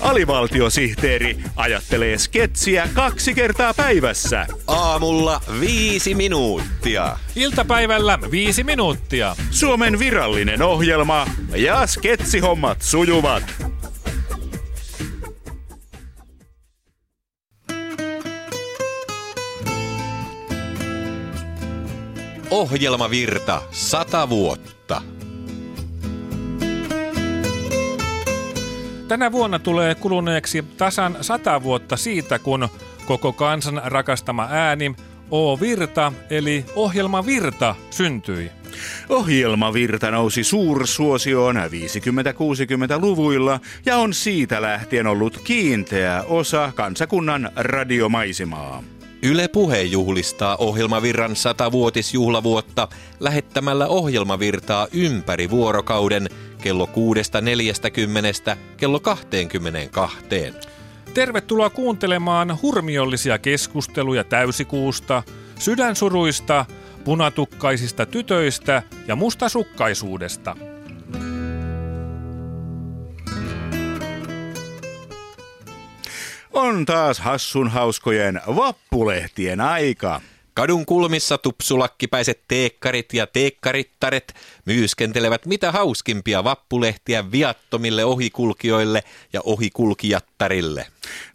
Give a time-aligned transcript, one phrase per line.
[0.00, 4.46] Alivaltiosihteeri ajattelee sketsiä kaksi kertaa päivässä.
[4.66, 7.16] Aamulla viisi minuuttia.
[7.36, 9.36] Iltapäivällä viisi minuuttia.
[9.50, 11.26] Suomen virallinen ohjelma
[11.56, 13.42] ja sketsihommat sujuvat.
[22.50, 25.02] Ohjelmavirta sata vuotta.
[29.10, 32.68] Tänä vuonna tulee kuluneeksi tasan sata vuotta siitä, kun
[33.06, 34.94] koko kansan rakastama ääni
[35.30, 38.50] O Virta eli Ohjelma Virta syntyi.
[39.08, 48.82] Ohjelmavirta nousi suursuosioon 50-60-luvuilla ja on siitä lähtien ollut kiinteä osa kansakunnan radiomaisemaa.
[49.22, 52.88] Yle Puhe juhlistaa ohjelmavirran satavuotisjuhlavuotta
[53.20, 56.28] lähettämällä ohjelmavirtaa ympäri vuorokauden
[56.62, 56.88] kello
[58.52, 60.18] 6.40 kello 22.
[61.14, 65.22] Tervetuloa kuuntelemaan hurmiollisia keskusteluja täysikuusta,
[65.58, 66.66] sydänsuruista,
[67.04, 70.56] punatukkaisista tytöistä ja mustasukkaisuudesta.
[76.52, 80.20] On taas hassun hauskojen vappulehtien aika.
[80.54, 84.34] Kadun kulmissa tupsulakkipäiset teekkarit ja teekkarittaret
[84.64, 90.86] myyskentelevät mitä hauskimpia vappulehtiä viattomille ohikulkijoille ja ohikulkijattarille.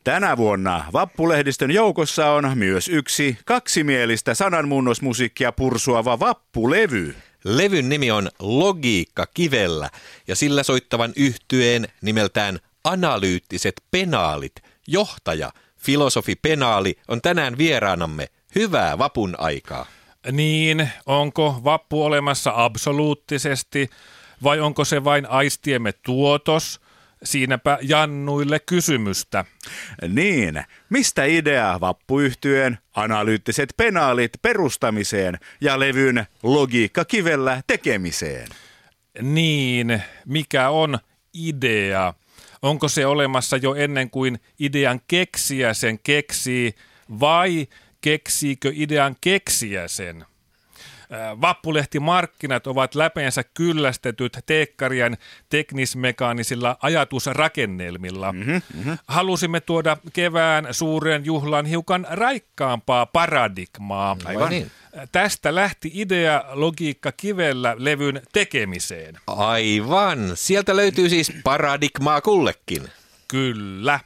[0.04, 7.16] Tänä vuonna vappulehdistön joukossa on myös yksi kaksimielistä sananmuunnosmusiikkia pursuava vappulevy.
[7.44, 9.90] Levyn nimi on Logiikka kivellä
[10.28, 14.54] ja sillä soittavan yhtyeen nimeltään Analyyttiset penaalit
[14.88, 18.28] johtaja, filosofi Penaali on tänään vieraanamme.
[18.56, 19.86] Hyvää vapun aikaa.
[20.32, 23.90] Niin, onko vappu olemassa absoluuttisesti
[24.44, 26.82] vai onko se vain aistiemme tuotos?
[27.24, 29.46] Siinäpä Jannuille kysymystä.
[30.08, 38.48] Niin, mistä idea vappuyhtyeen analyyttiset penaalit perustamiseen ja levyn logiikka kivellä tekemiseen?
[39.22, 41.00] Niin, mikä on
[41.34, 42.14] idea?
[42.62, 46.76] Onko se olemassa jo ennen kuin idean keksiä sen keksii
[47.20, 47.68] vai
[48.02, 50.26] keksiikö idean keksiä sen?
[51.42, 55.18] Vappulehtimarkkinat ovat läpeensä kyllästetyt teekkarien
[55.50, 58.32] teknismekaanisilla ajatusrakennelmilla.
[58.32, 58.98] Mm-hmm, mm-hmm.
[59.08, 64.18] Halusimme tuoda kevään suureen juhlaan hiukan raikkaampaa paradigmaa.
[64.26, 64.72] Aivan niin.
[65.12, 69.18] Tästä lähti idea logiikka kivellä levyn tekemiseen.
[69.28, 70.32] Aivan.
[70.34, 72.84] Sieltä löytyy siis paradigmaa kullekin.
[73.28, 74.00] Kyllä.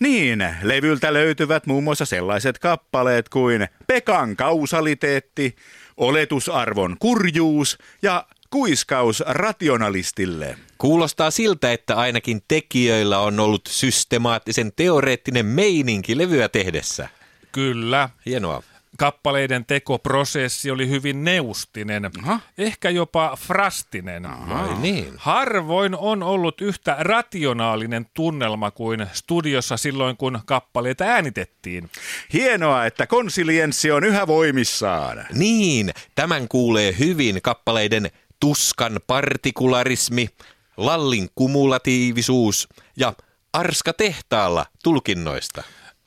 [0.00, 5.56] Niin, levyltä löytyvät muun muassa sellaiset kappaleet kuin Pekan kausaliteetti,
[5.96, 10.56] oletusarvon kurjuus ja kuiskaus rationalistille.
[10.78, 17.08] Kuulostaa siltä, että ainakin tekijöillä on ollut systemaattisen teoreettinen meininki levyä tehdessä.
[17.52, 18.08] Kyllä.
[18.26, 18.62] Hienoa
[18.98, 22.40] kappaleiden tekoprosessi oli hyvin neustinen, Aha.
[22.58, 24.26] ehkä jopa frastinen.
[24.26, 24.78] Aha.
[24.80, 25.12] niin.
[25.16, 31.90] Harvoin on ollut yhtä rationaalinen tunnelma kuin studiossa silloin, kun kappaleita äänitettiin.
[32.32, 35.26] Hienoa, että konsilienssi on yhä voimissaan.
[35.32, 40.28] Niin, tämän kuulee hyvin kappaleiden tuskan partikularismi,
[40.76, 43.12] lallin kumulatiivisuus ja
[43.52, 45.62] arska tehtaalla tulkinnoista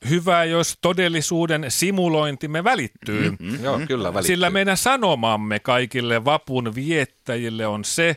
[0.08, 3.30] hyvä, jos todellisuuden simulointimme välittyy.
[3.30, 3.64] Mm-hmm.
[3.64, 4.34] Joo, kyllä välittyy.
[4.34, 8.16] Sillä meidän sanomamme kaikille vapun viettäjille on se,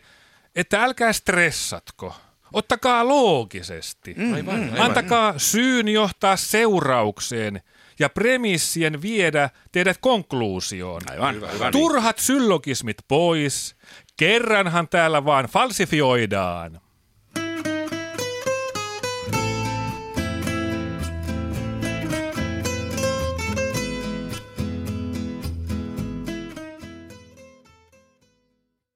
[0.55, 2.15] että älkää stressatko.
[2.53, 4.13] Ottakaa loogisesti.
[4.17, 4.81] Mm, aivan, aivan.
[4.81, 7.61] Antakaa syyn johtaa seuraukseen
[7.99, 11.01] ja premissien viedä teidät konkluusioon.
[11.09, 13.75] Aivan, hyvä, hyvä, Turhat syllogismit pois.
[14.17, 16.81] Kerranhan täällä vaan falsifioidaan.